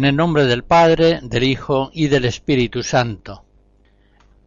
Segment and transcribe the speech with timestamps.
[0.00, 3.44] En el nombre del Padre, del Hijo y del Espíritu Santo.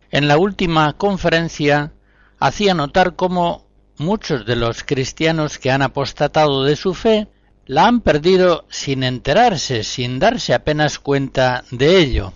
[0.09, 1.93] En la última conferencia
[2.39, 3.67] hacía notar cómo
[3.99, 7.27] muchos de los cristianos que han apostatado de su fe
[7.67, 12.33] la han perdido sin enterarse, sin darse apenas cuenta de ello.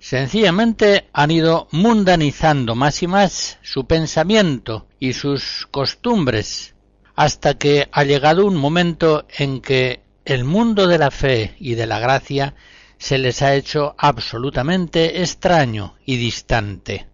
[0.00, 6.74] Sencillamente han ido mundanizando más y más su pensamiento y sus costumbres,
[7.14, 11.86] hasta que ha llegado un momento en que el mundo de la fe y de
[11.86, 12.54] la gracia
[12.98, 17.06] se les ha hecho absolutamente extraño y distante.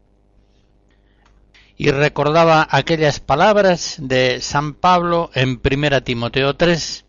[1.77, 7.05] Y recordaba aquellas palabras de San Pablo en 1 Timoteo 3,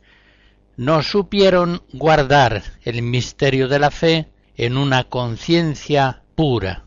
[0.77, 4.27] no supieron guardar el misterio de la fe
[4.57, 6.83] en una conciencia pura.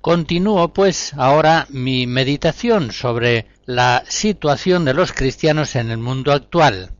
[0.00, 6.92] Continúo pues ahora mi meditación sobre la situación de los cristianos en el mundo actual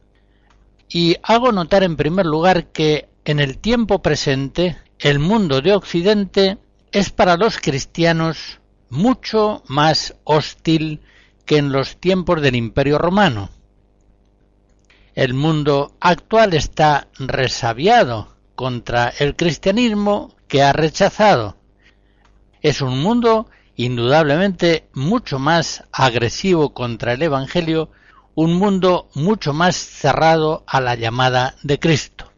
[0.93, 6.59] y hago notar en primer lugar que en el tiempo presente el mundo de Occidente
[6.93, 8.61] es para los cristianos
[8.91, 11.01] mucho más hostil
[11.47, 13.49] que en los tiempos del Imperio Romano.
[15.15, 21.57] El mundo actual está resabiado contra el cristianismo que ha rechazado.
[22.61, 27.91] Es un mundo indudablemente mucho más agresivo contra el Evangelio
[28.35, 32.33] un mundo mucho más cerrado a la llamada de Cristo.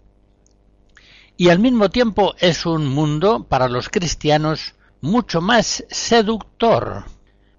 [1.36, 7.04] Y al mismo tiempo es un mundo para los cristianos mucho más seductor,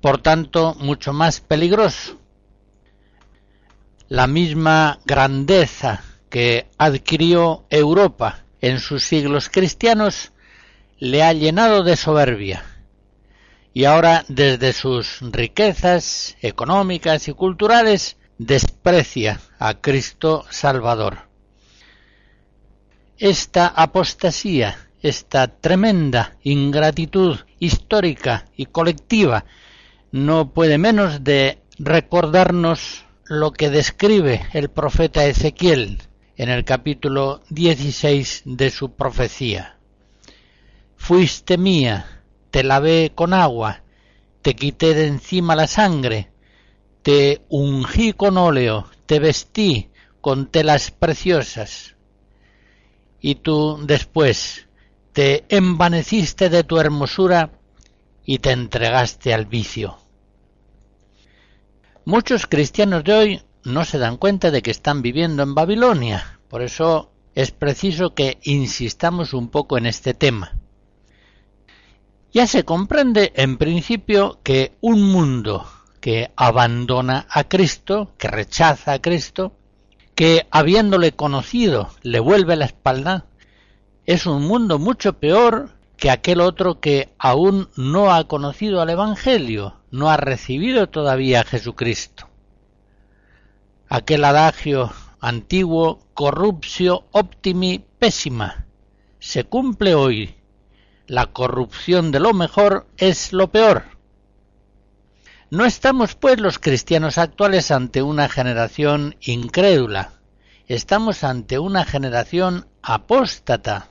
[0.01, 2.17] por tanto mucho más peligroso.
[4.07, 10.31] La misma grandeza que adquirió Europa en sus siglos cristianos
[10.97, 12.63] le ha llenado de soberbia
[13.73, 21.29] y ahora desde sus riquezas económicas y culturales desprecia a Cristo Salvador.
[23.17, 29.45] Esta apostasía, esta tremenda ingratitud histórica y colectiva
[30.11, 36.01] no puede menos de recordarnos lo que describe el profeta Ezequiel
[36.37, 39.77] en el capítulo 16 de su profecía.
[40.97, 43.83] Fuiste mía, te lavé con agua,
[44.41, 46.31] te quité de encima la sangre,
[47.05, 51.95] te ungí con óleo, te vestí con telas preciosas.
[53.21, 54.67] Y tú después
[55.13, 57.51] te envaneciste de tu hermosura
[58.25, 59.99] y te entregaste al vicio.
[62.05, 66.63] Muchos cristianos de hoy no se dan cuenta de que están viviendo en Babilonia, por
[66.63, 70.57] eso es preciso que insistamos un poco en este tema.
[72.33, 75.67] Ya se comprende en principio que un mundo
[76.05, 79.53] que abandona a Cristo, que rechaza a Cristo,
[80.13, 83.25] que habiéndole conocido le vuelve la espalda,
[84.05, 89.77] es un mundo mucho peor que aquel otro que aún no ha conocido al Evangelio,
[89.89, 92.29] no ha recibido todavía a Jesucristo.
[93.89, 98.67] Aquel adagio antiguo, corruptio optimi pésima,
[99.17, 100.35] se cumple hoy.
[101.07, 103.94] La corrupción de lo mejor es lo peor.
[105.51, 110.13] No estamos, pues, los cristianos actuales ante una generación incrédula,
[110.67, 113.89] estamos ante una generación apóstata,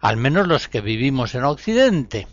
[0.00, 2.28] al menos los que vivimos en Occidente.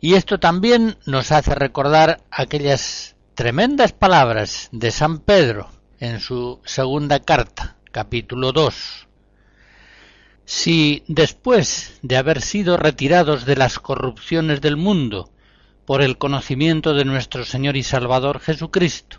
[0.00, 5.70] Y esto también nos hace recordar aquellas tremendas palabras de San Pedro
[6.00, 9.08] en su segunda carta, capítulo 2.
[10.44, 15.30] Si después de haber sido retirados de las corrupciones del mundo,
[15.86, 19.18] por el conocimiento de nuestro Señor y Salvador Jesucristo,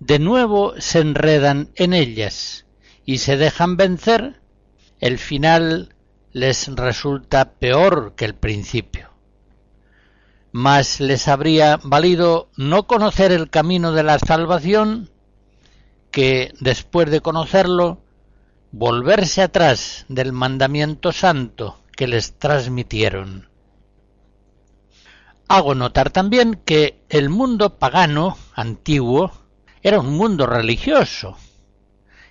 [0.00, 2.66] de nuevo se enredan en ellas
[3.04, 4.40] y se dejan vencer,
[5.00, 5.94] el final
[6.32, 9.10] les resulta peor que el principio.
[10.52, 15.10] Mas les habría valido no conocer el camino de la salvación
[16.10, 18.02] que, después de conocerlo,
[18.70, 23.48] volverse atrás del mandamiento santo que les transmitieron.
[25.48, 29.32] Hago notar también que el mundo pagano antiguo
[29.82, 31.36] era un mundo religioso,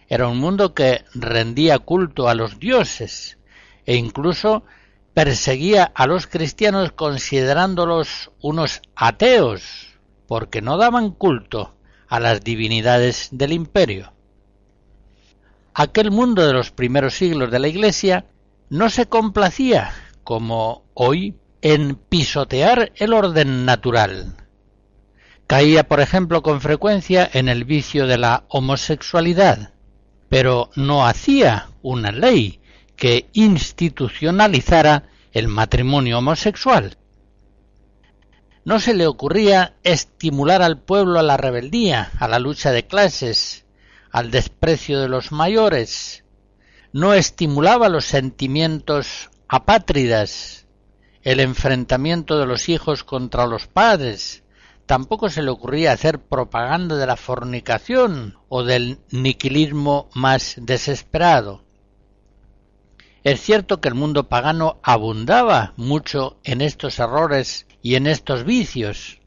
[0.07, 3.38] era un mundo que rendía culto a los dioses
[3.86, 4.63] e incluso
[5.13, 11.75] perseguía a los cristianos considerándolos unos ateos, porque no daban culto
[12.07, 14.13] a las divinidades del imperio.
[15.75, 18.25] Aquel mundo de los primeros siglos de la Iglesia
[18.69, 19.92] no se complacía,
[20.24, 24.36] como hoy, en pisotear el orden natural.
[25.48, 29.71] Caía, por ejemplo, con frecuencia en el vicio de la homosexualidad,
[30.27, 32.60] pero no hacía una ley
[32.98, 36.98] que institucionalizara el matrimonio homosexual.
[38.66, 43.63] No se le ocurría estimular al pueblo a la rebeldía, a la lucha de clases,
[44.12, 46.25] al desprecio de los mayores.
[46.92, 50.62] No estimulaba los sentimientos apátridas,
[51.24, 54.44] el enfrentamiento de los hijos contra los padres.
[54.86, 61.64] Tampoco se le ocurría hacer propaganda de la fornicación o del niquilismo más desesperado.
[63.24, 69.22] Es cierto que el mundo pagano abundaba mucho en estos errores y en estos vicios,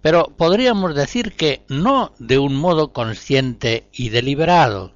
[0.00, 4.94] pero podríamos decir que no de un modo consciente y deliberado.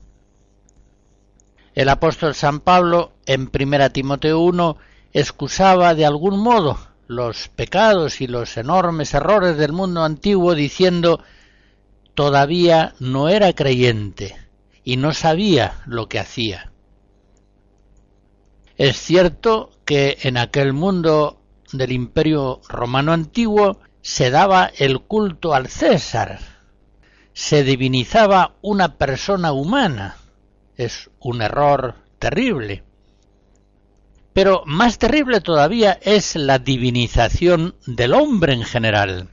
[1.75, 4.79] El apóstol San Pablo en 1 Timoteo 1
[5.13, 11.23] excusaba de algún modo los pecados y los enormes errores del mundo antiguo diciendo
[12.15, 14.37] todavía no era creyente
[14.83, 16.73] y no sabía lo que hacía.
[18.77, 21.41] Es cierto que en aquel mundo
[21.73, 26.39] del imperio romano antiguo se daba el culto al César,
[27.33, 30.17] se divinizaba una persona humana.
[30.77, 32.83] Es un error terrible.
[34.37, 39.31] Pero más terrible todavía es la divinización del hombre en general.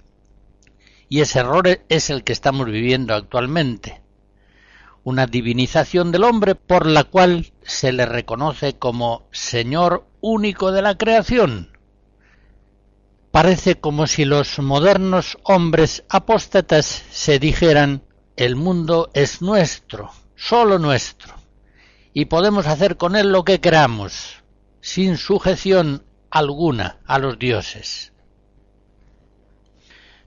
[1.10, 4.02] Y ese error es el que estamos viviendo actualmente
[5.04, 10.98] una divinización del hombre por la cual se le reconoce como Señor único de la
[10.98, 11.78] creación.
[13.30, 18.04] Parece como si los modernos hombres apóstatas se dijeran
[18.38, 21.34] el mundo es nuestro, solo nuestro,
[22.14, 24.43] y podemos hacer con él lo que queramos,
[24.84, 28.12] sin sujeción alguna a los dioses.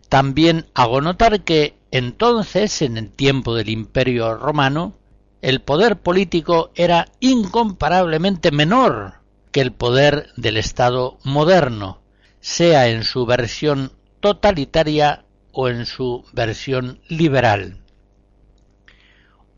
[0.08, 4.94] También hago notar que entonces, en el tiempo del Imperio romano,
[5.42, 9.20] el poder político era incomparablemente menor
[9.52, 12.00] que el poder del Estado moderno,
[12.40, 17.82] sea en su versión totalitaria o en su versión liberal.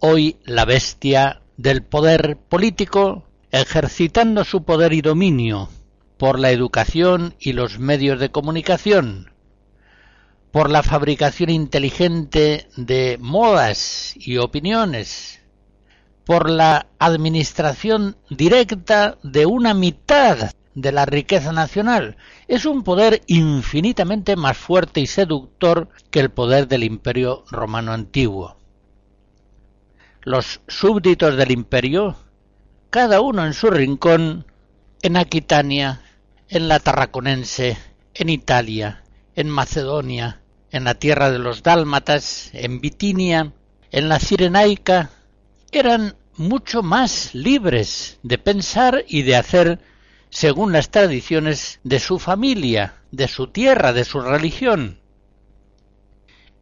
[0.00, 5.68] Hoy la bestia del poder político, ejercitando su poder y dominio
[6.16, 9.32] por la educación y los medios de comunicación,
[10.50, 15.40] por la fabricación inteligente de modas y opiniones,
[16.24, 22.16] por la administración directa de una mitad de la riqueza nacional.
[22.46, 28.56] Es un poder infinitamente más fuerte y seductor que el poder del imperio romano antiguo.
[30.22, 32.16] Los súbditos del imperio,
[32.90, 34.46] cada uno en su rincón,
[35.02, 36.00] en Aquitania,
[36.48, 37.76] en la Tarraconense,
[38.14, 39.04] en Italia,
[39.34, 40.40] en Macedonia,
[40.70, 43.52] en la tierra de los dálmatas, en Bitinia,
[43.90, 45.10] en la Cirenaica,
[45.70, 49.80] eran mucho más libres de pensar y de hacer
[50.30, 54.97] según las tradiciones de su familia, de su tierra, de su religión.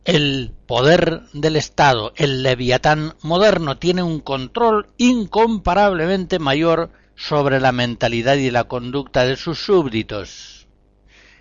[0.06, 8.36] El poder del Estado, el leviatán moderno, tiene un control incomparablemente mayor sobre la mentalidad
[8.36, 10.68] y la conducta de sus súbditos.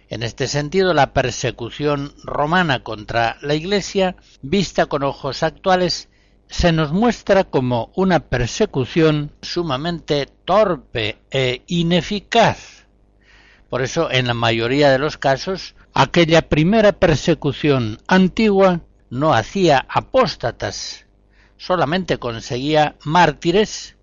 [0.10, 6.10] En este sentido, la persecución romana contra la Iglesia, vista con ojos actuales,
[6.48, 12.88] se nos muestra como una persecución sumamente torpe e ineficaz.
[13.70, 21.06] Por eso, en la mayoría de los casos, aquella primera persecución antigua no hacía apóstatas,
[21.56, 23.96] solamente conseguía mártires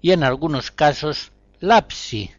[0.00, 2.30] y en algunos casos lapsi.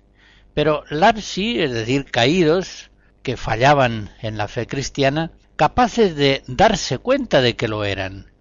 [0.54, 2.90] Pero lapsi, es decir, caídos,
[3.22, 8.32] que fallaban en la fe cristiana, capaces de darse cuenta de que lo eran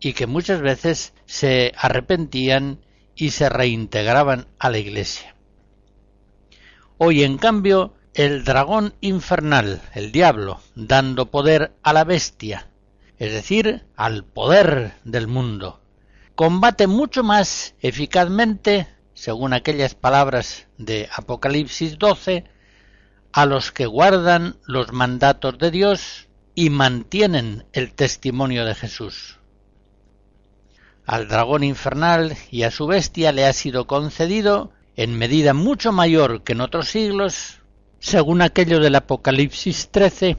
[0.00, 2.80] y que muchas veces se arrepentían
[3.14, 5.36] y se reintegraban a la Iglesia.
[6.98, 12.66] Hoy, en cambio, el dragón infernal, el diablo, dando poder a la bestia,
[13.18, 15.82] es decir, al poder del mundo,
[16.34, 22.44] combate mucho más eficazmente, según aquellas palabras de Apocalipsis 12,
[23.32, 29.40] a los que guardan los mandatos de Dios y mantienen el testimonio de Jesús.
[31.04, 36.44] Al dragón infernal y a su bestia le ha sido concedido, en medida mucho mayor
[36.44, 37.55] que en otros siglos,
[37.98, 40.38] según aquello del Apocalipsis 13,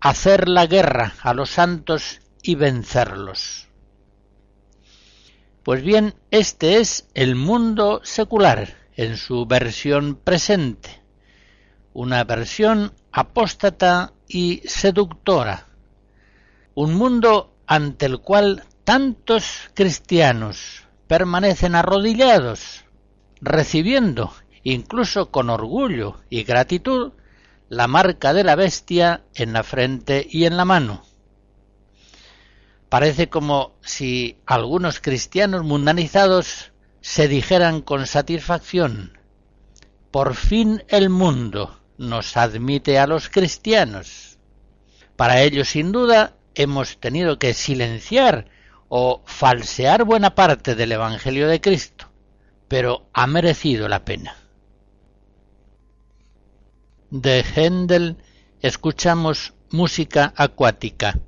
[0.00, 3.68] hacer la guerra a los santos y vencerlos.
[5.62, 11.02] Pues bien, este es el mundo secular en su versión presente,
[11.92, 15.68] una versión apóstata y seductora,
[16.74, 22.84] un mundo ante el cual tantos cristianos permanecen arrodillados,
[23.40, 24.32] recibiendo,
[24.62, 27.12] incluso con orgullo y gratitud,
[27.68, 31.02] la marca de la bestia en la frente y en la mano.
[32.88, 39.18] Parece como si algunos cristianos mundanizados se dijeran con satisfacción,
[40.10, 44.38] por fin el mundo nos admite a los cristianos.
[45.16, 48.48] Para ello, sin duda, hemos tenido que silenciar
[48.88, 52.10] o falsear buena parte del Evangelio de Cristo,
[52.68, 54.41] pero ha merecido la pena.
[57.12, 58.16] De Händel
[58.62, 61.20] escuchamos música acuática.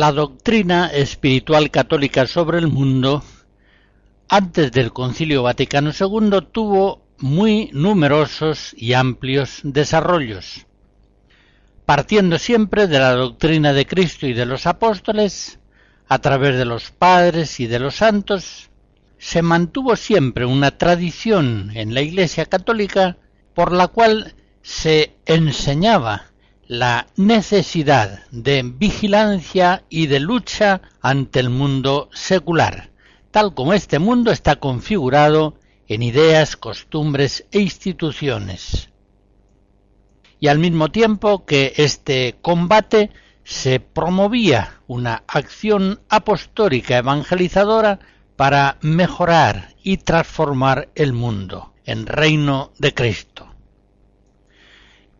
[0.00, 3.22] La doctrina espiritual católica sobre el mundo,
[4.30, 10.66] antes del Concilio Vaticano II, tuvo muy numerosos y amplios desarrollos.
[11.84, 15.58] Partiendo siempre de la doctrina de Cristo y de los apóstoles,
[16.08, 18.70] a través de los padres y de los santos,
[19.18, 23.18] se mantuvo siempre una tradición en la Iglesia católica
[23.52, 26.29] por la cual se enseñaba
[26.70, 32.90] la necesidad de vigilancia y de lucha ante el mundo secular,
[33.32, 35.56] tal como este mundo está configurado
[35.88, 38.88] en ideas, costumbres e instituciones.
[40.38, 43.10] Y al mismo tiempo que este combate
[43.42, 47.98] se promovía una acción apostólica evangelizadora
[48.36, 53.49] para mejorar y transformar el mundo en reino de Cristo.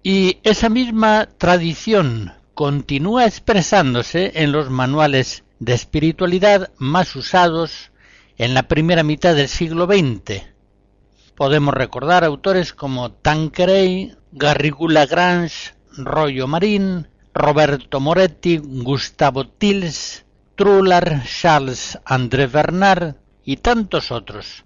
[0.03, 7.91] Y esa misma tradición continúa expresándose en los manuales de espiritualidad más usados
[8.39, 10.43] en la primera mitad del siglo XX.
[11.37, 21.99] Podemos recordar autores como Tanqueray, Garrigou Lagrange, Royo Marín, Roberto Moretti, Gustavo Tils, Trullar, Charles
[22.07, 24.65] André Bernard y tantos otros.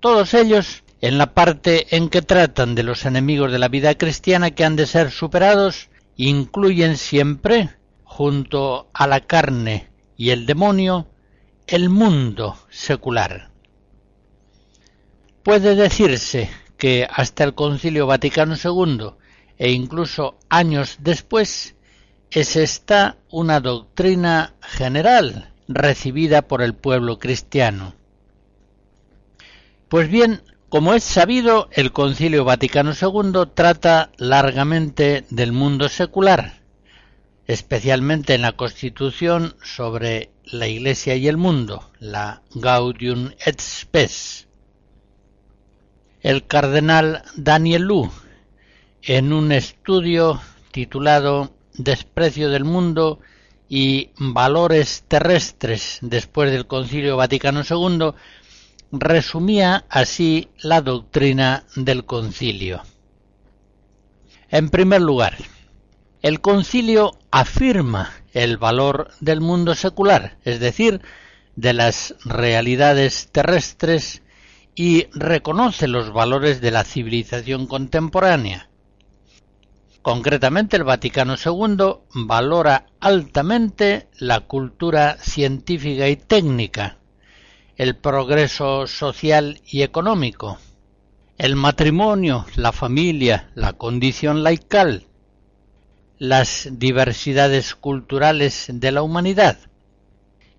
[0.00, 4.52] Todos ellos en la parte en que tratan de los enemigos de la vida cristiana
[4.52, 11.06] que han de ser superados, incluyen siempre, junto a la carne y el demonio,
[11.66, 13.50] el mundo secular.
[15.42, 19.10] Puede decirse que hasta el Concilio Vaticano II
[19.58, 21.74] e incluso años después
[22.30, 27.94] es esta una doctrina general recibida por el pueblo cristiano.
[29.90, 30.40] Pues bien,
[30.74, 36.62] como es sabido, el Concilio Vaticano II trata largamente del mundo secular,
[37.46, 44.48] especialmente en la Constitución sobre la Iglesia y el mundo, la Gaudium et Spes.
[46.22, 48.10] El cardenal Daniel Lu,
[49.02, 50.40] en un estudio
[50.72, 53.20] titulado Desprecio del mundo
[53.68, 58.12] y valores terrestres después del Concilio Vaticano II,
[58.92, 62.82] resumía así la doctrina del concilio.
[64.50, 65.36] En primer lugar,
[66.22, 71.00] el concilio afirma el valor del mundo secular, es decir,
[71.56, 74.22] de las realidades terrestres
[74.74, 78.68] y reconoce los valores de la civilización contemporánea.
[80.02, 86.98] Concretamente, el Vaticano II valora altamente la cultura científica y técnica,
[87.76, 90.58] el progreso social y económico,
[91.38, 95.08] el matrimonio, la familia, la condición laical,
[96.18, 99.58] las diversidades culturales de la humanidad.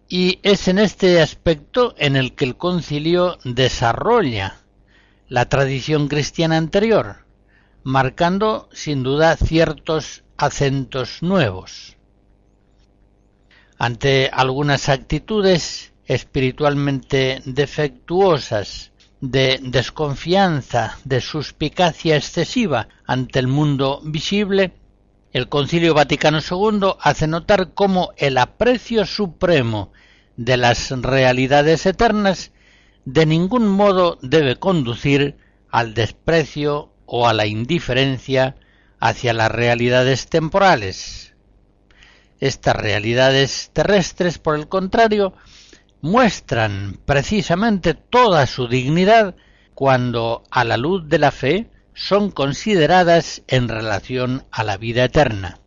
[0.09, 4.59] Y es en este aspecto en el que el concilio desarrolla
[5.29, 7.25] la tradición cristiana anterior,
[7.83, 11.95] marcando sin duda ciertos acentos nuevos.
[13.77, 18.91] Ante algunas actitudes espiritualmente defectuosas,
[19.21, 24.73] de desconfianza, de suspicacia excesiva ante el mundo visible,
[25.33, 29.91] el Concilio Vaticano II hace notar cómo el aprecio supremo
[30.37, 32.51] de las realidades eternas
[33.05, 35.37] de ningún modo debe conducir
[35.69, 38.55] al desprecio o a la indiferencia
[38.99, 41.33] hacia las realidades temporales.
[42.39, 45.33] Estas realidades terrestres, por el contrario,
[46.05, 49.35] muestran precisamente toda su dignidad
[49.73, 55.57] cuando a la luz de la fe son consideradas en relación a la vida eterna.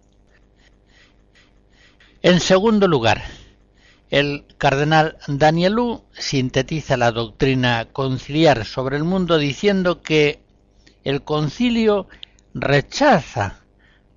[2.22, 3.24] En segundo lugar,
[4.10, 10.40] el cardenal Danielú sintetiza la doctrina conciliar sobre el mundo diciendo que
[11.02, 12.06] el concilio
[12.54, 13.64] rechaza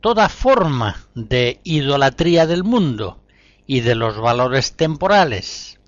[0.02, 3.24] toda forma de idolatría del mundo
[3.66, 5.80] y de los valores temporales,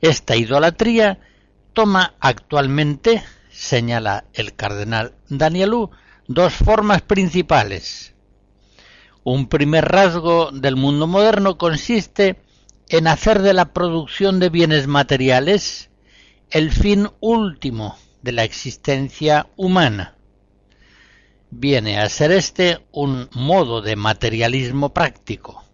[0.00, 1.18] esta idolatría
[1.72, 5.90] toma actualmente, señala el cardenal Danielú,
[6.26, 8.14] dos formas principales.
[9.24, 12.40] Un primer rasgo del mundo moderno consiste
[12.88, 15.90] en hacer de la producción de bienes materiales
[16.50, 20.14] el fin último de la existencia humana.
[21.50, 25.67] Viene a ser este un modo de materialismo práctico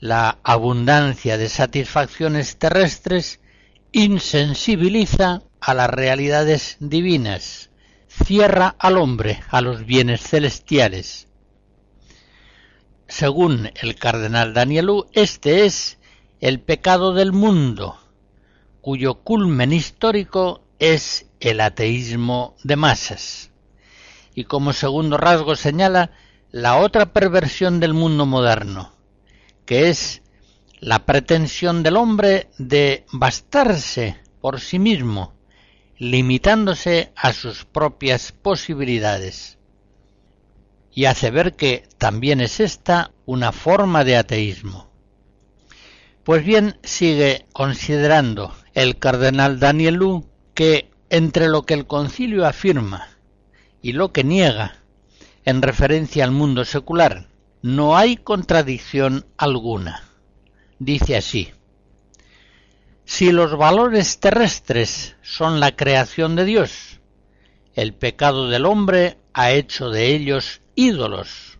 [0.00, 3.40] la abundancia de satisfacciones terrestres
[3.90, 7.70] insensibiliza a las realidades divinas,
[8.06, 11.26] cierra al hombre a los bienes celestiales.
[13.08, 15.98] Según el cardenal Danielú, este es
[16.40, 17.98] el pecado del mundo,
[18.80, 23.50] cuyo culmen histórico es el ateísmo de masas.
[24.34, 26.12] Y como segundo rasgo señala
[26.52, 28.92] la otra perversión del mundo moderno,
[29.68, 30.22] que es
[30.80, 35.34] la pretensión del hombre de bastarse por sí mismo,
[35.98, 39.58] limitándose a sus propias posibilidades.
[40.90, 44.88] Y hace ver que también es esta una forma de ateísmo.
[46.24, 53.06] Pues bien, sigue considerando el cardenal Danielú que entre lo que el concilio afirma
[53.82, 54.78] y lo que niega
[55.44, 57.27] en referencia al mundo secular
[57.62, 60.04] no hay contradicción alguna.
[60.78, 61.50] Dice así,
[63.04, 67.00] Si los valores terrestres son la creación de Dios,
[67.74, 71.58] el pecado del hombre ha hecho de ellos ídolos.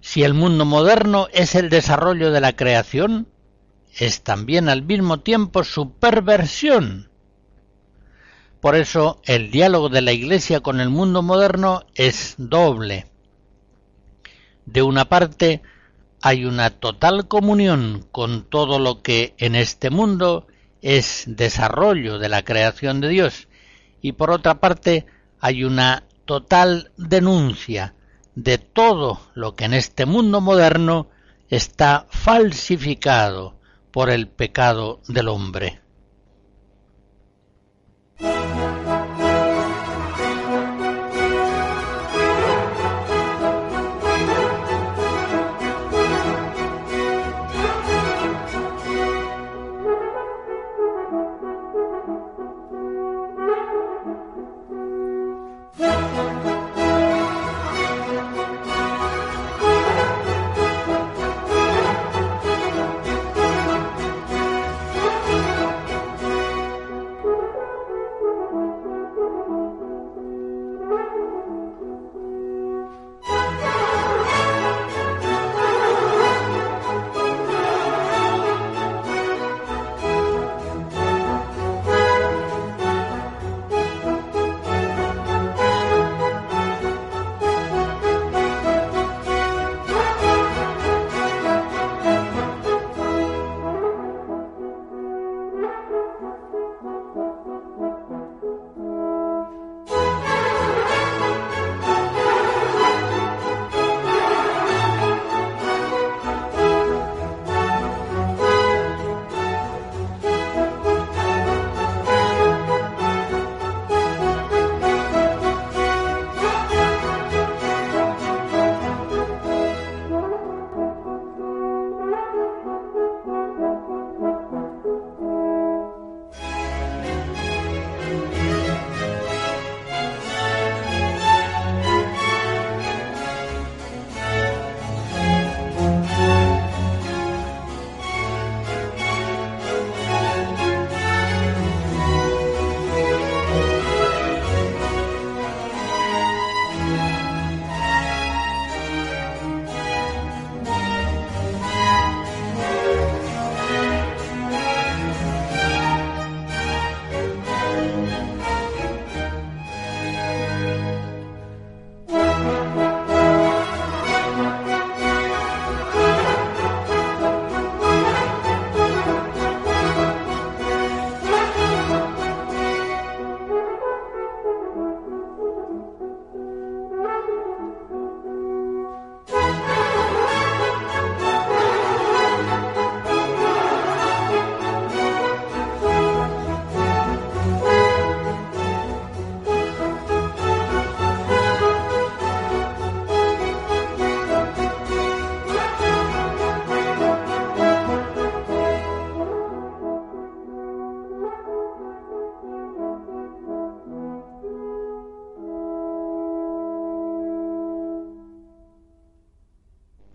[0.00, 3.28] Si el mundo moderno es el desarrollo de la creación,
[3.98, 7.10] es también al mismo tiempo su perversión.
[8.60, 13.06] Por eso el diálogo de la Iglesia con el mundo moderno es doble.
[14.66, 15.62] De una parte,
[16.20, 20.46] hay una total comunión con todo lo que en este mundo
[20.82, 23.48] es desarrollo de la creación de Dios
[24.02, 25.06] y por otra parte
[25.40, 27.94] hay una total denuncia
[28.34, 31.08] de todo lo que en este mundo moderno
[31.48, 33.56] está falsificado
[33.90, 35.80] por el pecado del hombre.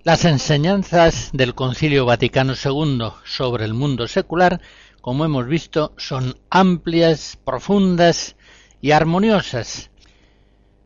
[0.04, 4.60] Las enseñanzas del Concilio Vaticano II sobre el mundo secular,
[5.00, 8.36] como hemos visto, son amplias, profundas
[8.82, 9.92] y armoniosas.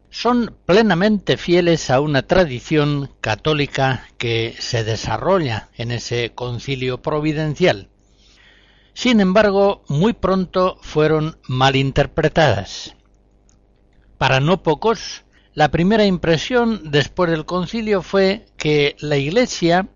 [0.10, 7.88] Son plenamente fieles a una tradición católica que se desarrolla en ese concilio providencial.
[8.93, 12.95] Sin embargo, muy pronto fueron malinterpretadas.
[14.17, 15.25] Para no pocos,
[15.56, 19.88] la primera impresión después del concilio fue que la Iglesia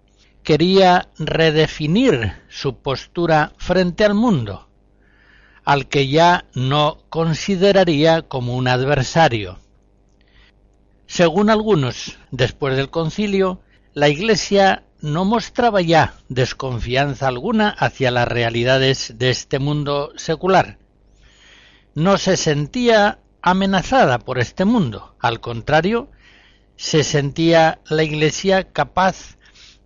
[0.41, 4.69] quería redefinir su postura frente al mundo,
[5.65, 9.59] al que ya no consideraría como un adversario.
[11.07, 13.59] Según algunos, después del concilio,
[13.93, 20.77] la Iglesia no mostraba ya desconfianza alguna hacia las realidades de este mundo secular.
[21.95, 25.15] No se sentía amenazada por este mundo.
[25.19, 26.09] Al contrario,
[26.75, 29.37] se sentía la Iglesia capaz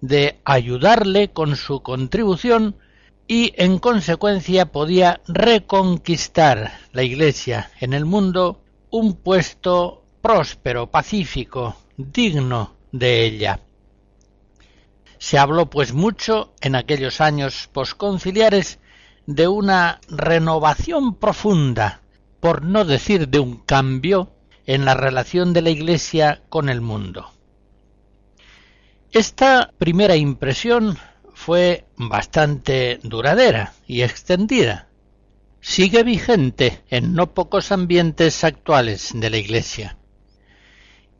[0.02, 2.76] de ayudarle con su contribución
[3.28, 8.62] y en consecuencia podía reconquistar la Iglesia en el mundo
[8.92, 13.60] un puesto próspero, pacífico, digno de ella.
[15.18, 18.80] Se habló pues mucho en aquellos años posconciliares
[19.26, 22.03] de una renovación profunda,
[22.44, 24.34] por no decir de un cambio,
[24.66, 27.32] en la relación de la Iglesia con el mundo.
[29.14, 30.98] Esta primera impresión
[31.34, 34.90] fue bastante duradera y extendida.
[35.62, 39.98] Sigue vigente en no pocos ambientes actuales de la Iglesia.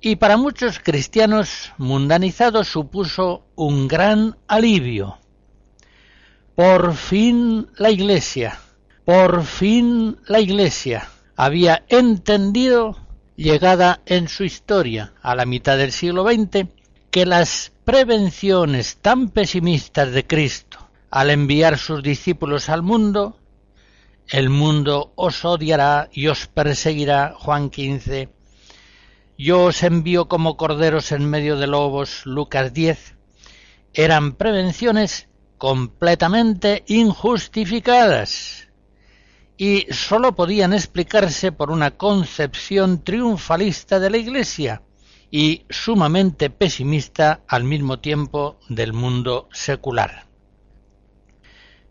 [0.02, 5.20] Y para muchos cristianos mundanizados supuso un gran alivio.
[6.54, 8.60] Por fin la Iglesia,
[9.06, 12.98] por fin la Iglesia había entendido,
[13.36, 16.68] llegada en su historia a la mitad del siglo XX,
[17.12, 23.38] que las prevenciones tan pesimistas de Cristo al enviar sus discípulos al mundo,
[24.30, 28.30] el mundo os odiará y os perseguirá, Juan 15,
[29.38, 33.16] yo os envío como corderos en medio de lobos, Lucas 10,
[33.94, 38.70] eran prevenciones completamente injustificadas
[39.58, 44.82] y sólo podían explicarse por una concepción triunfalista de la Iglesia,
[45.36, 50.28] y sumamente pesimista al mismo tiempo del mundo secular.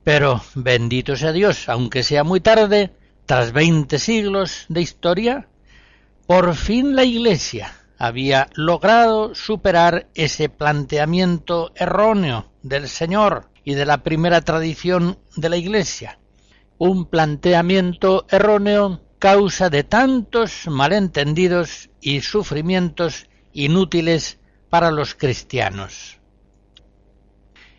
[0.05, 2.95] Pero bendito sea Dios, aunque sea muy tarde,
[3.27, 5.49] tras veinte siglos de historia,
[6.29, 14.05] por fin la Iglesia había logrado superar ese planteamiento erróneo del Señor y de la
[14.05, 16.19] primera tradición de la Iglesia,
[16.85, 26.19] un planteamiento erróneo causa de tantos malentendidos y sufrimientos inútiles para los cristianos.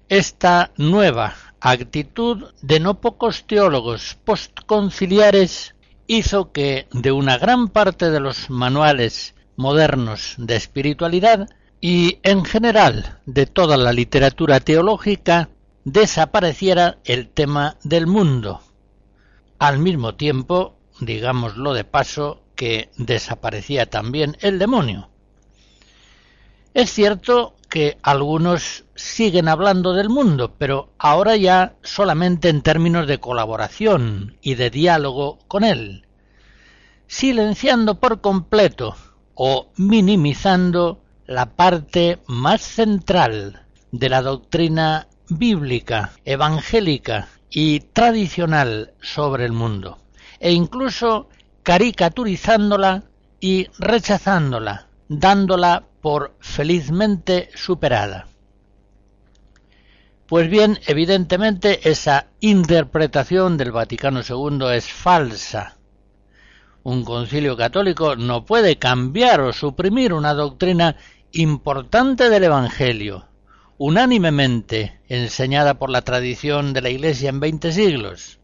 [0.08, 5.76] Esta nueva actitud de no pocos teólogos postconciliares
[6.08, 11.50] hizo que de una gran parte de los manuales modernos de espiritualidad
[11.82, 15.50] y en general de toda la literatura teológica
[15.84, 18.62] desapareciera el tema del mundo.
[19.64, 25.08] Al mismo tiempo, digámoslo de paso, que desaparecía también el demonio.
[26.74, 33.22] Es cierto que algunos siguen hablando del mundo, pero ahora ya solamente en términos de
[33.22, 36.08] colaboración y de diálogo con él,
[37.08, 38.98] silenciando por completo
[39.34, 49.52] o minimizando la parte más central de la doctrina bíblica, evangélica y tradicional sobre el
[49.52, 50.00] mundo,
[50.40, 51.30] e incluso
[51.62, 53.04] caricaturizándola
[53.40, 58.28] y rechazándola, dándola por felizmente superada.
[60.26, 65.78] Pues bien, evidentemente esa interpretación del Vaticano II es falsa.
[66.82, 70.96] Un concilio católico no puede cambiar o suprimir una doctrina
[71.32, 73.28] importante del Evangelio,
[73.78, 78.40] unánimemente enseñada por la tradición de la Iglesia en veinte siglos.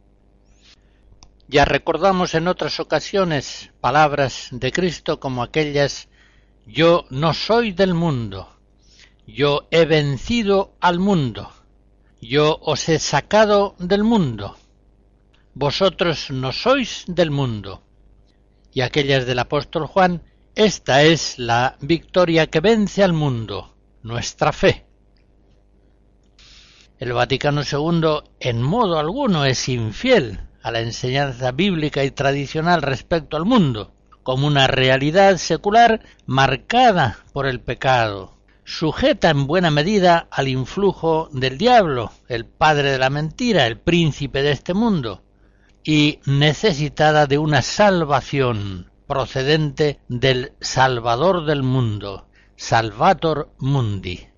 [1.48, 6.08] Ya recordamos en otras ocasiones palabras de Cristo como aquellas
[6.66, 8.56] yo no soy del mundo,
[9.26, 11.52] yo he vencido al mundo,
[12.22, 14.56] yo os he sacado del mundo,
[15.56, 17.84] vosotros no sois del mundo.
[18.72, 20.22] Y aquellas del apóstol Juan,
[20.54, 24.89] esta es la victoria que vence al mundo, nuestra fe.
[27.00, 33.38] El Vaticano II en modo alguno es infiel a la enseñanza bíblica y tradicional respecto
[33.38, 40.50] al mundo como una realidad secular marcada por el pecado, sujeta en buena medida al
[40.50, 45.24] influjo del diablo, el padre de la mentira, el príncipe de este mundo,
[45.86, 54.29] y necesitada de una salvación procedente del Salvador del mundo, Salvator Mundi.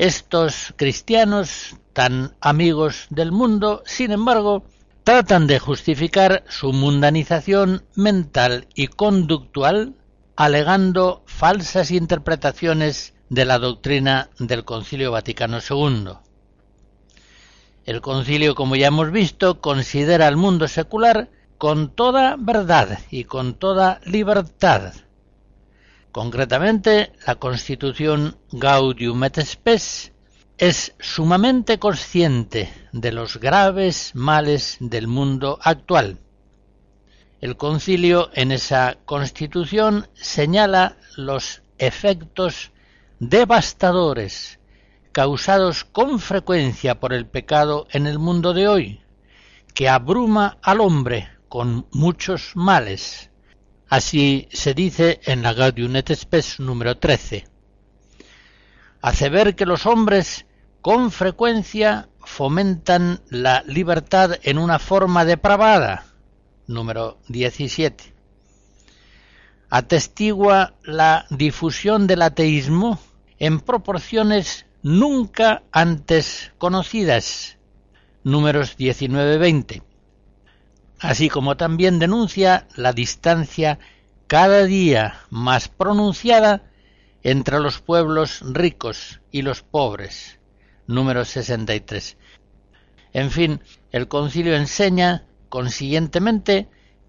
[0.00, 4.64] Estos cristianos, tan amigos del mundo, sin embargo,
[5.04, 9.96] tratan de justificar su mundanización mental y conductual
[10.36, 16.12] alegando falsas interpretaciones de la doctrina del Concilio Vaticano II.
[17.84, 23.52] El concilio, como ya hemos visto, considera al mundo secular con toda verdad y con
[23.52, 24.94] toda libertad.
[26.12, 30.12] Concretamente, la Constitución Gaudium et Spes
[30.58, 36.18] es sumamente consciente de los graves males del mundo actual.
[37.40, 42.72] El concilio en esa constitución señala los efectos
[43.20, 44.58] devastadores
[45.12, 49.00] causados con frecuencia por el pecado en el mundo de hoy,
[49.74, 53.29] que abruma al hombre con muchos males.
[53.90, 57.48] Así se dice en la Gaudium et Spes número 13.
[59.02, 60.46] Hace ver que los hombres
[60.80, 66.06] con frecuencia fomentan la libertad en una forma depravada,
[66.68, 68.14] número 17.
[69.70, 73.00] Atestigua la difusión del ateísmo
[73.40, 77.58] en proporciones nunca antes conocidas,
[78.22, 79.82] números 19-20,
[81.00, 83.78] así como también denuncia la distancia
[84.26, 86.62] cada día más pronunciada
[87.22, 90.38] entre los pueblos ricos y los pobres,
[90.86, 92.16] número 63.
[93.12, 93.60] En fin,
[93.90, 96.68] el concilio enseña, consiguientemente,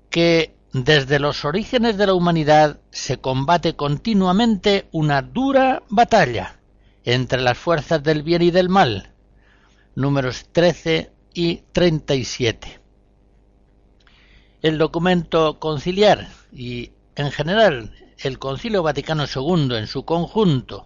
[0.10, 6.60] que desde los orígenes de la humanidad se combate continuamente una dura batalla
[7.04, 9.12] entre las fuerzas del bien y del mal,
[9.95, 12.80] números 13 y 37.
[14.62, 20.86] El documento conciliar y, en general, el Concilio Vaticano II en su conjunto,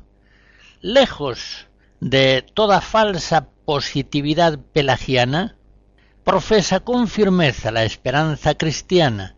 [0.80, 1.68] lejos
[2.00, 5.58] de toda falsa positividad pelagiana,
[6.24, 9.36] profesa con firmeza la esperanza cristiana,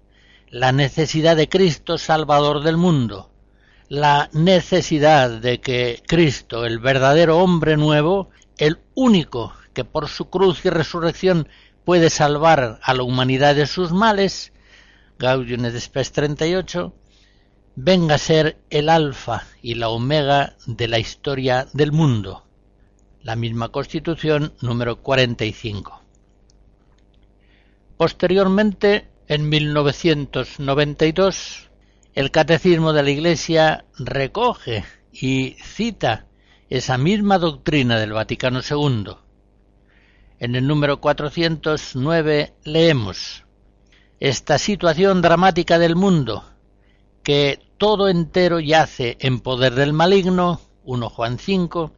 [0.49, 3.31] la necesidad de Cristo Salvador del mundo,
[3.89, 10.63] la necesidad de que Cristo, el verdadero hombre nuevo, el único que por su cruz
[10.65, 11.47] y resurrección
[11.87, 14.51] puede salvar a la humanidad de sus males,
[15.19, 16.93] Gaudium et Spes 38,
[17.77, 22.43] venga a ser el alfa y la omega de la historia del mundo.
[23.21, 26.03] La misma Constitución número 45.
[27.95, 31.69] Posteriormente, en 1992,
[32.15, 36.25] el Catecismo de la Iglesia recoge y cita
[36.69, 39.15] esa misma doctrina del Vaticano II.
[40.39, 43.43] En el número 409 leemos
[44.19, 46.43] Esta situación dramática del mundo,
[47.23, 51.91] que todo entero yace en poder del maligno, 1 Juan 5,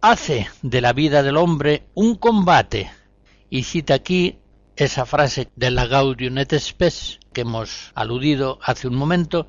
[0.00, 2.92] hace de la vida del hombre un combate,
[3.50, 4.38] y cita aquí
[4.76, 9.48] esa frase de la Gaudium et Spes que hemos aludido hace un momento,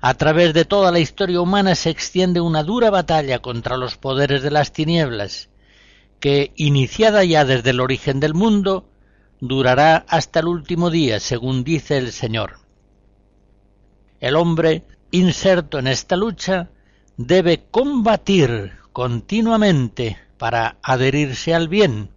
[0.00, 4.42] a través de toda la historia humana se extiende una dura batalla contra los poderes
[4.42, 5.50] de las tinieblas,
[6.20, 8.88] que, iniciada ya desde el origen del mundo,
[9.40, 12.58] durará hasta el último día, según dice el Señor.
[14.20, 16.70] El hombre, inserto en esta lucha,
[17.16, 22.10] debe combatir continuamente para adherirse al bien,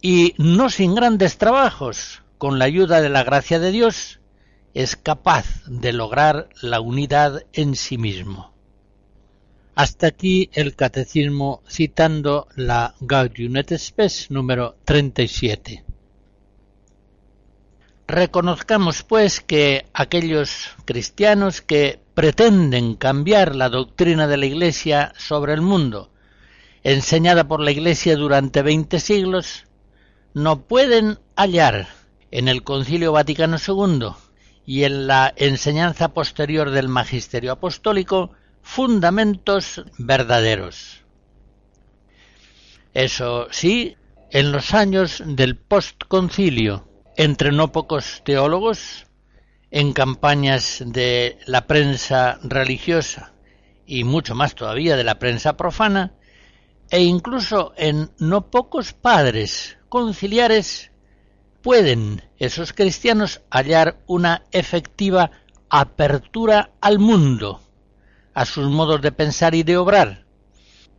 [0.00, 4.18] y no sin grandes trabajos, con la ayuda de la gracia de Dios,
[4.74, 8.51] es capaz de lograr la unidad en sí mismo.
[9.74, 15.82] Hasta aquí el catecismo citando la Gaudium et Spes número 37.
[18.06, 25.62] Reconozcamos pues que aquellos cristianos que pretenden cambiar la doctrina de la Iglesia sobre el
[25.62, 26.10] mundo,
[26.82, 29.64] enseñada por la Iglesia durante veinte siglos,
[30.34, 31.88] no pueden hallar
[32.30, 34.08] en el Concilio Vaticano II
[34.66, 41.02] y en la enseñanza posterior del magisterio apostólico fundamentos verdaderos.
[42.94, 43.96] Eso sí,
[44.30, 49.06] en los años del postconcilio, entre no pocos teólogos,
[49.70, 53.32] en campañas de la prensa religiosa
[53.86, 56.14] y mucho más todavía de la prensa profana,
[56.90, 60.90] e incluso en no pocos padres conciliares
[61.62, 65.30] pueden esos cristianos hallar una efectiva
[65.70, 67.62] apertura al mundo,
[68.34, 70.24] a sus modos de pensar y de obrar.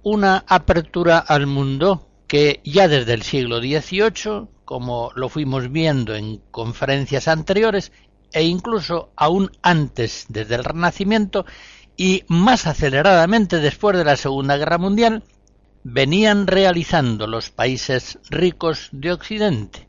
[0.04, 6.38] Una apertura al mundo que ya desde el siglo XVIII, como lo fuimos viendo en
[6.52, 7.92] conferencias anteriores,
[8.32, 11.46] e incluso aún antes desde el Renacimiento
[11.96, 15.24] y más aceleradamente después de la Segunda Guerra Mundial,
[15.84, 19.88] venían realizando los países ricos de Occidente.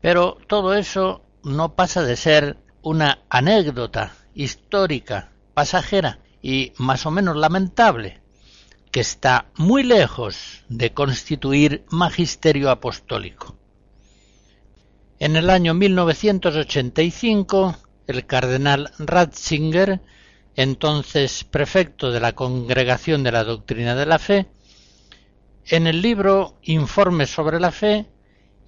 [0.00, 7.36] Pero todo eso no pasa de ser una anécdota histórica, pasajera y más o menos
[7.36, 8.20] lamentable,
[8.90, 13.56] que está muy lejos de constituir magisterio apostólico.
[15.18, 17.76] En el año 1985,
[18.06, 20.00] el cardenal Ratzinger,
[20.56, 24.46] entonces prefecto de la Congregación de la Doctrina de la Fe,
[25.66, 28.06] en el libro Informes sobre la Fe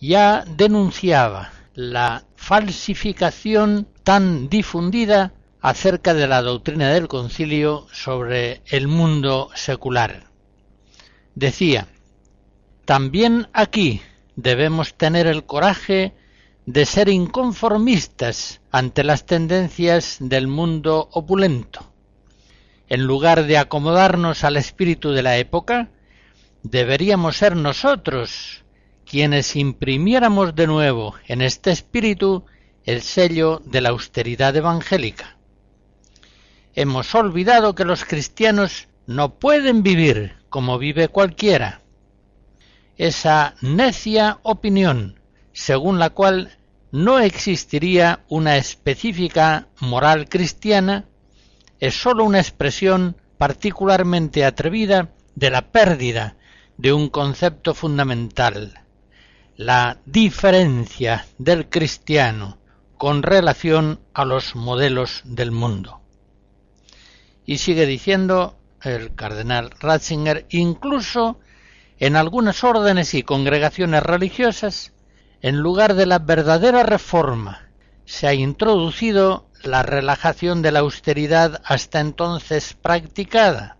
[0.00, 5.34] ya denunciaba la falsificación tan difundida
[5.66, 10.28] acerca de la doctrina del concilio sobre el mundo secular.
[11.34, 11.88] Decía,
[12.84, 14.00] también aquí
[14.36, 16.14] debemos tener el coraje
[16.66, 21.92] de ser inconformistas ante las tendencias del mundo opulento.
[22.88, 25.88] En lugar de acomodarnos al espíritu de la época,
[26.62, 28.62] deberíamos ser nosotros
[29.04, 32.44] quienes imprimiéramos de nuevo en este espíritu
[32.84, 35.35] el sello de la austeridad evangélica.
[36.78, 41.80] Hemos olvidado que los cristianos no pueden vivir como vive cualquiera.
[42.98, 45.18] Esa necia opinión
[45.54, 46.58] según la cual
[46.92, 51.06] no existiría una específica moral cristiana
[51.80, 56.36] es sólo una expresión particularmente atrevida de la pérdida
[56.76, 58.84] de un concepto fundamental,
[59.56, 62.58] la diferencia del cristiano
[62.98, 66.02] con relación a los modelos del mundo.
[67.46, 71.38] Y sigue diciendo el cardenal Ratzinger, incluso
[71.98, 74.92] en algunas órdenes y congregaciones religiosas,
[75.40, 77.70] en lugar de la verdadera reforma,
[78.04, 83.76] se ha introducido la relajación de la austeridad hasta entonces practicada.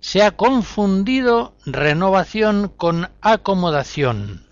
[0.00, 4.46] Se ha confundido renovación con acomodación.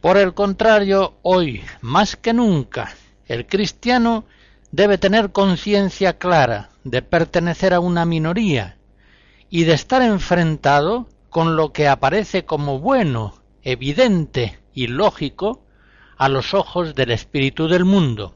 [0.00, 2.94] Por el contrario, hoy, más que nunca,
[3.26, 4.24] el cristiano
[4.72, 8.76] debe tener conciencia clara de pertenecer a una minoría
[9.48, 15.62] y de estar enfrentado con lo que aparece como bueno, evidente y lógico
[16.16, 18.34] a los ojos del espíritu del mundo.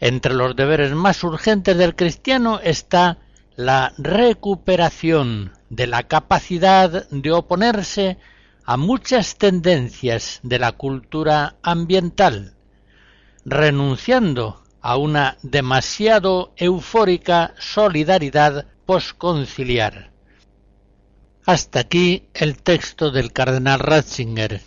[0.00, 3.18] Entre los deberes más urgentes del cristiano está
[3.56, 8.16] la recuperación de la capacidad de oponerse
[8.64, 12.54] a muchas tendencias de la cultura ambiental,
[13.44, 20.12] renunciando a una demasiado eufórica solidaridad posconciliar.
[21.44, 24.60] Hasta aquí el texto del cardenal Ratzinger.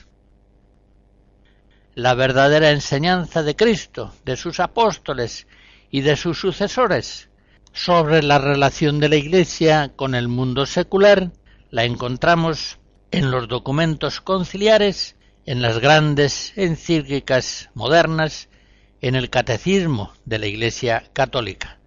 [1.94, 5.48] La verdadera enseñanza de Cristo, de sus apóstoles
[5.90, 7.30] y de sus sucesores
[7.74, 11.32] sobre la relación de la Iglesia con el mundo secular
[11.70, 12.80] la encontramos
[13.12, 18.50] en los documentos conciliares, en las grandes encíclicas modernas,
[19.02, 21.81] en el catecismo de la Iglesia católica.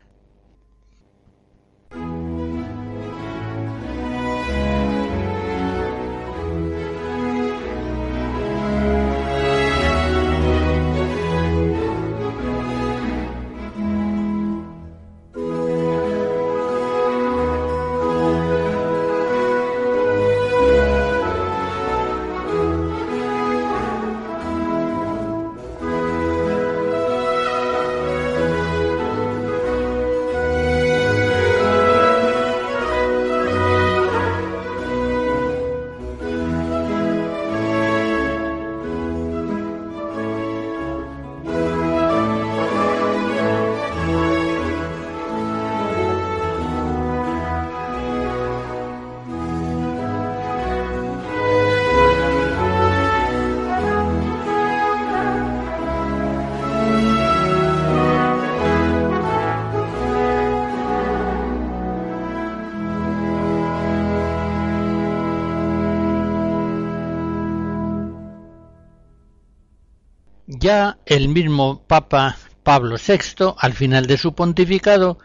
[70.65, 75.19] Ya el mismo Papa Pablo VI, al final de su pontificado,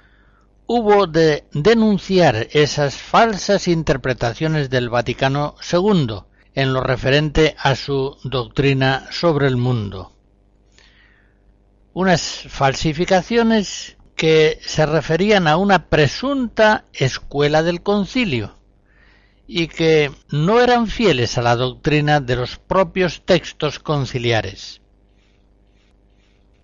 [0.67, 6.23] hubo de denunciar esas falsas interpretaciones del Vaticano II
[6.55, 10.11] en lo referente a su doctrina sobre el mundo.
[11.93, 18.57] Unas falsificaciones que se referían a una presunta escuela del concilio
[19.47, 24.78] y que no eran fieles a la doctrina de los propios textos conciliares.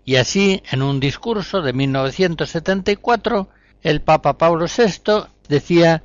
[0.07, 3.49] Y así, en un discurso de 1974,
[3.81, 6.03] el Papa Pablo VI decía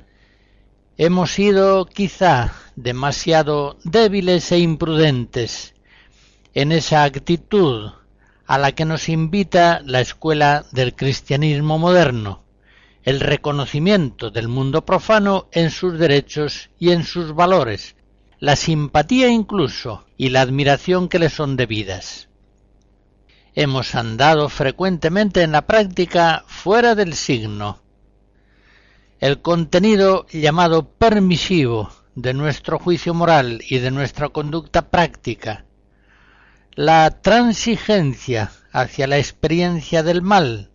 [0.97, 5.75] Hemos sido quizá demasiado débiles e imprudentes
[6.55, 7.91] en esa actitud
[8.47, 12.43] a la que nos invita la escuela del cristianismo moderno,
[13.03, 17.95] el reconocimiento del mundo profano en sus derechos y en sus valores,
[18.39, 22.30] la simpatía incluso y la admiración que le son debidas
[23.55, 27.79] hemos andado frecuentemente en la práctica fuera del signo.
[29.19, 35.65] El contenido llamado permisivo de nuestro juicio moral y de nuestra conducta práctica,
[36.75, 40.69] la transigencia hacia la experiencia del mal,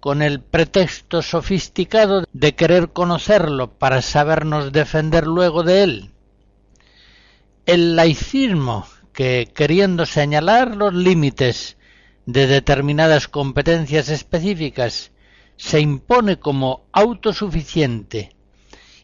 [0.00, 6.10] con el pretexto sofisticado de querer conocerlo para sabernos defender luego de él,
[7.66, 11.76] el laicismo que, queriendo señalar los límites
[12.26, 15.12] de determinadas competencias específicas,
[15.56, 18.34] se impone como autosuficiente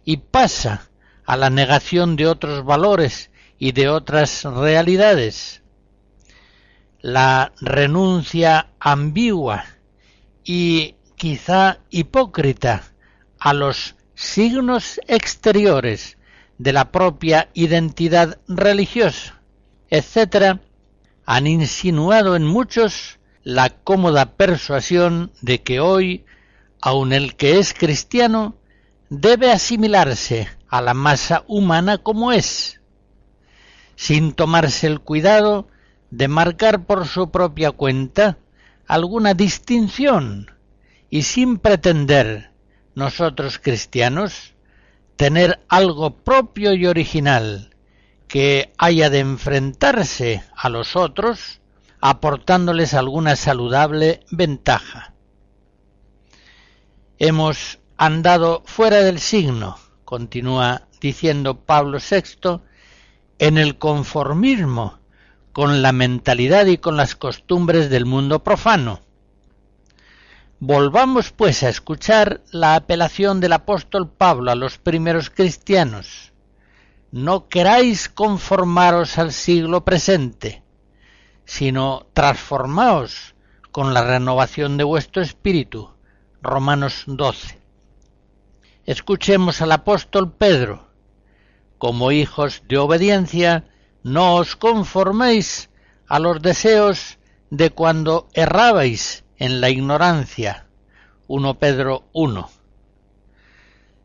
[0.04, 0.88] y pasa
[1.24, 5.62] a la negación de otros valores y de otras realidades.
[7.00, 9.64] La renuncia ambigua
[10.44, 12.84] y quizá hipócrita
[13.38, 16.16] a los signos exteriores
[16.58, 19.37] de la propia identidad religiosa,
[19.90, 20.60] etc.,
[21.24, 26.24] han insinuado en muchos la cómoda persuasión de que hoy,
[26.80, 28.56] aun el que es cristiano,
[29.10, 32.80] debe asimilarse a la masa humana como es,
[33.96, 35.68] sin tomarse el cuidado
[36.10, 38.38] de marcar por su propia cuenta
[38.86, 40.50] alguna distinción
[41.10, 42.52] y sin pretender
[42.94, 44.54] nosotros cristianos
[45.16, 47.74] tener algo propio y original
[48.28, 51.60] que haya de enfrentarse a los otros
[52.00, 55.14] aportándoles alguna saludable ventaja.
[57.18, 62.60] Hemos andado fuera del signo, continúa diciendo Pablo VI,
[63.38, 64.98] en el conformismo
[65.52, 69.00] con la mentalidad y con las costumbres del mundo profano.
[70.60, 76.27] Volvamos pues a escuchar la apelación del apóstol Pablo a los primeros cristianos.
[77.10, 80.62] No queráis conformaros al siglo presente,
[81.46, 83.34] sino transformaos
[83.72, 85.90] con la renovación de vuestro espíritu.
[86.42, 87.58] Romanos 12.
[88.84, 90.88] Escuchemos al apóstol Pedro.
[91.78, 93.64] Como hijos de obediencia,
[94.02, 95.70] no os conforméis
[96.08, 97.18] a los deseos
[97.50, 100.66] de cuando errabais en la ignorancia.
[101.26, 102.50] 1 Pedro 1.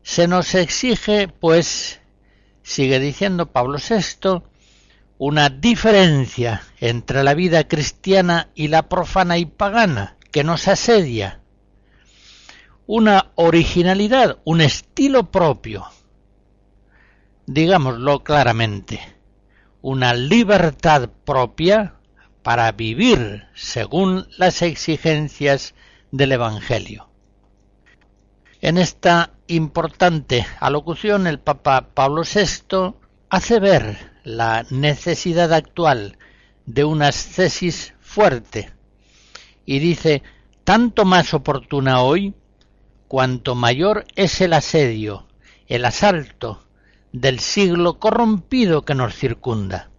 [0.02, 2.00] Se nos exige, pues,
[2.64, 4.42] sigue diciendo Pablo VI,
[5.18, 11.40] una diferencia entre la vida cristiana y la profana y pagana que nos asedia,
[12.86, 15.86] una originalidad, un estilo propio,
[17.46, 19.00] digámoslo claramente,
[19.82, 21.94] una libertad propia
[22.42, 25.74] para vivir según las exigencias
[26.10, 27.08] del Evangelio.
[28.60, 32.94] En esta importante alocución el Papa Pablo VI
[33.28, 36.18] hace ver la necesidad actual
[36.66, 38.72] de una ascesis fuerte
[39.66, 40.22] y dice
[40.64, 42.34] tanto más oportuna hoy
[43.08, 45.26] cuanto mayor es el asedio,
[45.66, 46.64] el asalto
[47.12, 49.90] del siglo corrompido que nos circunda.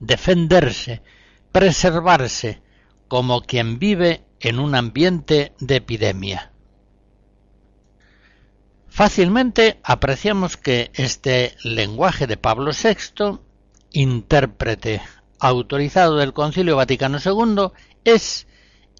[0.00, 1.02] Defenderse,
[1.52, 2.62] preservarse,
[3.08, 6.53] como quien vive en un ambiente de epidemia.
[8.94, 13.40] Fácilmente apreciamos que este lenguaje de Pablo VI,
[13.90, 15.02] intérprete
[15.40, 17.72] autorizado del Concilio Vaticano II,
[18.04, 18.46] es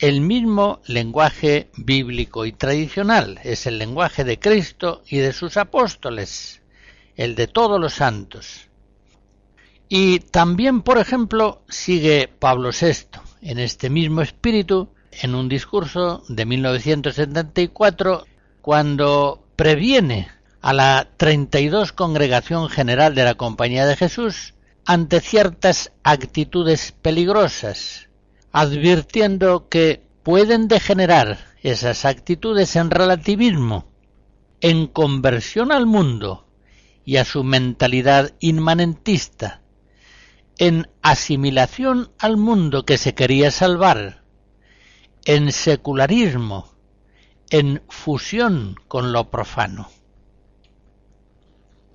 [0.00, 6.60] el mismo lenguaje bíblico y tradicional, es el lenguaje de Cristo y de sus apóstoles,
[7.14, 8.68] el de todos los santos.
[9.88, 16.46] Y también, por ejemplo, sigue Pablo VI en este mismo espíritu en un discurso de
[16.46, 18.26] 1974
[18.60, 20.28] cuando previene
[20.60, 24.54] a la 32 Congregación General de la Compañía de Jesús
[24.86, 28.08] ante ciertas actitudes peligrosas,
[28.52, 33.86] advirtiendo que pueden degenerar esas actitudes en relativismo,
[34.60, 36.46] en conversión al mundo
[37.04, 39.60] y a su mentalidad inmanentista,
[40.58, 44.22] en asimilación al mundo que se quería salvar,
[45.24, 46.73] en secularismo,
[47.54, 49.88] en fusión con lo profano.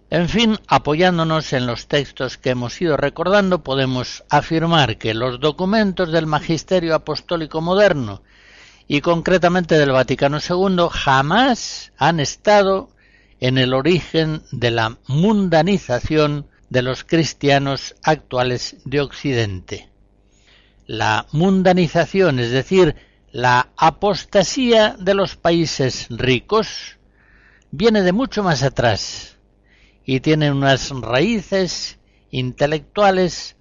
[0.10, 6.14] En fin, apoyándonos en los textos que hemos ido recordando, podemos afirmar que los documentos
[6.14, 8.24] del Magisterio Apostólico Moderno
[8.88, 12.92] y concretamente del Vaticano II jamás han estado
[13.42, 19.90] en el origen de la mundanización de los cristianos actuales de Occidente.
[20.88, 22.96] La mundanización, es decir,
[23.32, 26.98] la apostasía de los países ricos,
[27.72, 29.38] viene de mucho más atrás
[30.04, 32.00] y tiene unas raíces
[32.32, 33.56] intelectuales,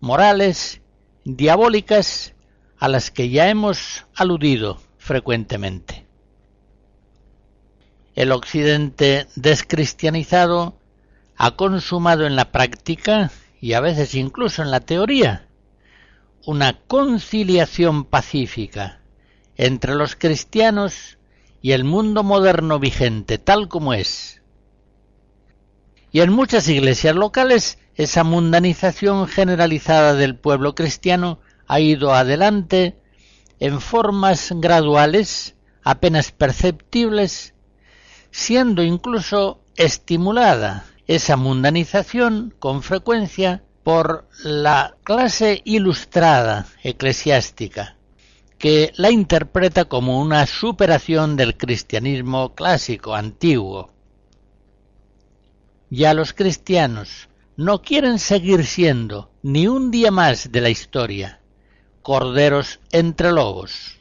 [0.00, 0.80] morales,
[1.24, 2.34] diabólicas,
[2.78, 6.04] a las que ya hemos aludido frecuentemente.
[8.16, 10.76] El occidente descristianizado
[11.36, 15.46] ha consumado en la práctica y a veces incluso en la teoría
[16.44, 19.01] una conciliación pacífica
[19.56, 21.18] entre los cristianos
[21.60, 24.42] y el mundo moderno vigente tal como es.
[26.10, 32.96] Y en muchas iglesias locales esa mundanización generalizada del pueblo cristiano ha ido adelante
[33.60, 37.54] en formas graduales, apenas perceptibles,
[38.30, 47.96] siendo incluso estimulada esa mundanización con frecuencia por la clase ilustrada eclesiástica,
[48.62, 53.90] que la interpreta como una superación del cristianismo clásico, antiguo.
[55.90, 61.40] Ya los cristianos no quieren seguir siendo ni un día más de la historia
[62.02, 63.98] corderos entre lobos.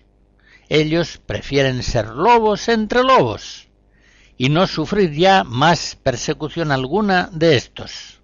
[0.69, 3.67] Ellos prefieren ser lobos entre lobos
[4.37, 8.21] y no sufrir ya más persecución alguna de estos.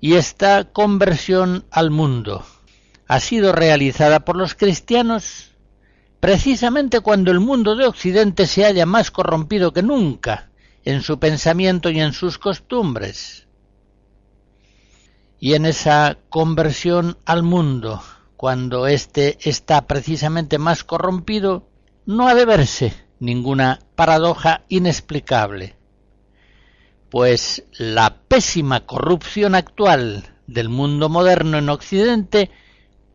[0.00, 2.42] Y esta conversión al mundo
[3.08, 5.52] ha sido realizada por los cristianos
[6.20, 10.50] precisamente cuando el mundo de Occidente se halla más corrompido que nunca
[10.84, 13.46] en su pensamiento y en sus costumbres.
[15.40, 18.02] Y en esa conversión al mundo,
[18.36, 21.68] cuando éste está precisamente más corrompido,
[22.04, 25.76] no ha de verse ninguna paradoja inexplicable,
[27.10, 32.50] pues la pésima corrupción actual del mundo moderno en Occidente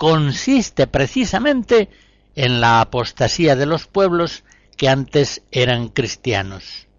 [0.04, 1.88] consiste precisamente
[2.36, 4.43] en la apostasía de los pueblos
[4.76, 6.89] que antes eran cristianos.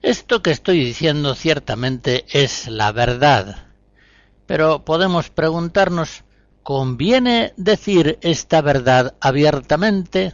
[0.00, 3.68] Esto que estoy diciendo ciertamente es la verdad,
[4.46, 6.24] pero podemos preguntarnos,
[6.62, 10.32] ¿conviene decir esta verdad abiertamente?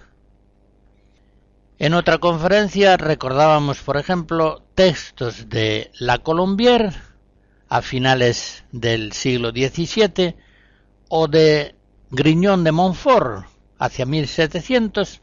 [1.80, 6.93] En otra conferencia recordábamos, por ejemplo, textos de La Colombière
[7.68, 10.45] a finales del siglo XVII
[11.09, 11.74] o de
[12.11, 13.46] Grignon de Montfort
[13.78, 15.20] hacia 1700,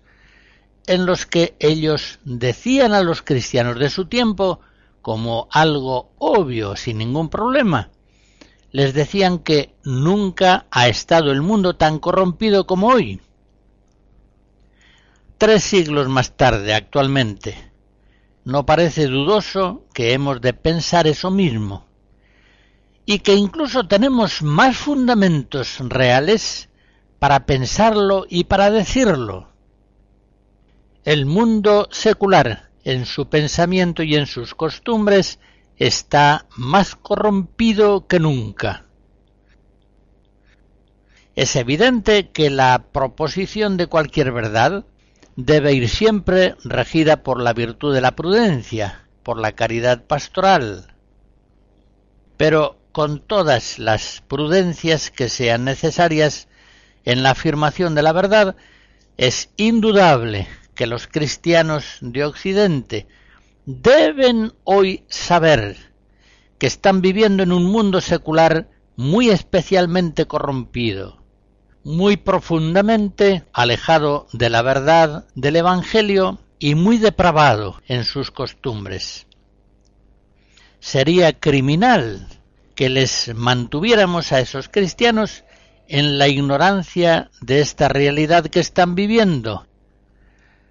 [0.87, 4.59] en los que ellos decían a los cristianos de su tiempo,
[5.01, 7.89] como algo obvio, sin ningún problema,
[8.71, 13.21] les decían que nunca ha estado el mundo tan corrompido como hoy,
[15.37, 17.71] tres siglos más tarde, actualmente,
[18.45, 21.85] no parece dudoso que hemos de pensar eso mismo,
[23.05, 26.69] y que incluso tenemos más fundamentos reales
[27.19, 29.49] para pensarlo y para decirlo.
[31.03, 35.39] El mundo secular, en su pensamiento y en sus costumbres,
[35.77, 38.85] está más corrompido que nunca.
[41.35, 44.85] Es evidente que la proposición de cualquier verdad
[45.35, 50.93] debe ir siempre regida por la virtud de la prudencia, por la caridad pastoral,
[52.37, 56.47] pero con todas las prudencias que sean necesarias
[57.05, 58.55] en la afirmación de la verdad,
[59.17, 63.07] es indudable que los cristianos de Occidente
[63.65, 65.75] deben hoy saber
[66.59, 71.23] que están viviendo en un mundo secular muy especialmente corrompido,
[71.83, 79.25] muy profundamente alejado de la verdad del Evangelio y muy depravado en sus costumbres.
[80.79, 82.27] Sería criminal
[82.75, 85.43] que les mantuviéramos a esos cristianos
[85.87, 89.67] en la ignorancia de esta realidad que están viviendo.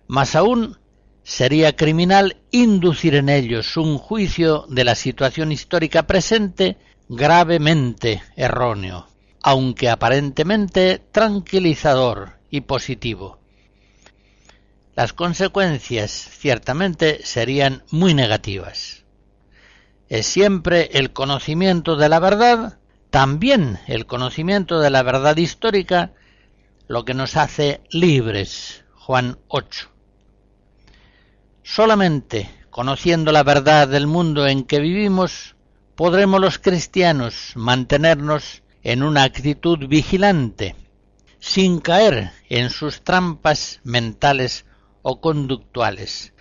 [0.09, 0.79] Más aún,
[1.23, 6.77] sería criminal inducir en ellos un juicio de la situación histórica presente
[7.09, 13.39] gravemente erróneo aunque aparentemente tranquilizador y positivo.
[14.95, 19.02] Las consecuencias ciertamente serían muy negativas.
[20.13, 26.13] Es siempre el conocimiento de la verdad, también el conocimiento de la verdad histórica,
[26.87, 28.85] lo que nos hace libres.
[28.95, 29.89] Juan 8.
[31.63, 35.57] Solamente conociendo la verdad del mundo en que vivimos,
[35.95, 40.77] podremos los cristianos mantenernos en una actitud vigilante,
[41.39, 44.67] sin caer en sus trampas mentales
[45.01, 46.32] o conductuales.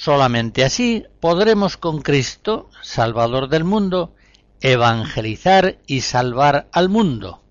[0.00, 4.14] Solamente así podremos con Cristo, Salvador del mundo,
[4.62, 7.42] evangelizar y salvar al mundo.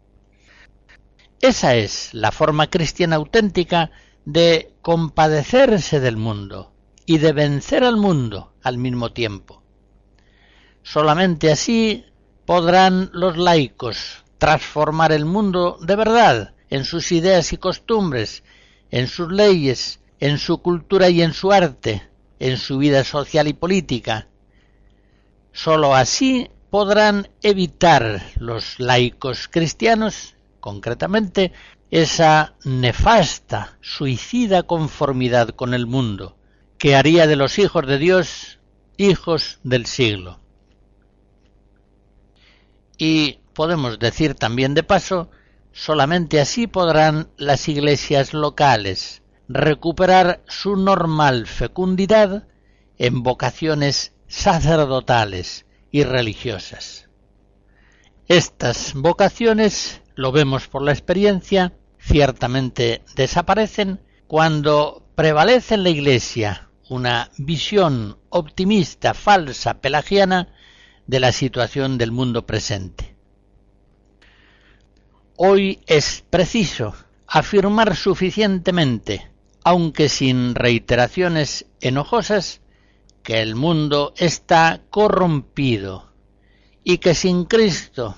[1.41, 3.91] Esa es la forma cristiana auténtica
[4.25, 6.73] de compadecerse del mundo
[7.05, 9.61] y de vencer al mundo al mismo tiempo.
[10.81, 12.03] Solamente así
[12.47, 18.41] podrán los laicos transformar el mundo de verdad en sus ideas y costumbres,
[18.89, 22.08] en sus leyes, en su cultura y en su arte,
[22.39, 24.27] en su vida social y política.
[25.51, 31.51] Sólo así podrán evitar los laicos cristianos, concretamente,
[31.91, 36.37] esa nefasta, suicida conformidad con el mundo,
[36.77, 38.59] que haría de los hijos de Dios
[38.97, 40.39] hijos del siglo.
[42.97, 45.31] Y podemos decir también de paso,
[45.71, 52.47] solamente así podrán las iglesias locales recuperar su normal fecundidad
[52.97, 57.09] en vocaciones sacerdotales y religiosas.
[58.27, 67.31] Estas vocaciones, lo vemos por la experiencia, ciertamente desaparecen cuando prevalece en la Iglesia una
[67.37, 70.53] visión optimista, falsa, pelagiana
[71.07, 73.15] de la situación del mundo presente.
[75.35, 76.93] Hoy es preciso
[77.25, 79.28] afirmar suficientemente,
[79.63, 82.61] aunque sin reiteraciones enojosas,
[83.23, 86.11] que el mundo está corrompido
[86.83, 88.15] y que sin Cristo,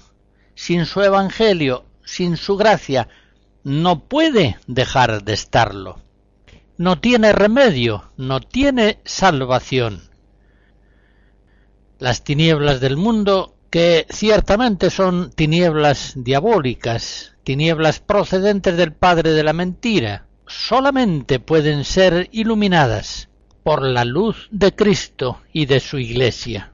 [0.56, 3.08] sin su Evangelio, sin su gracia,
[3.64, 6.00] no puede dejar de estarlo.
[6.78, 10.02] No tiene remedio, no tiene salvación.
[12.00, 19.54] Las tinieblas del mundo, que ciertamente son tinieblas diabólicas, tinieblas procedentes del Padre de la
[19.54, 23.30] mentira, solamente pueden ser iluminadas
[23.64, 26.74] por la luz de Cristo y de su Iglesia.